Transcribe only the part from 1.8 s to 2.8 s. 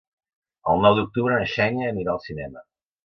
anirà al cinema.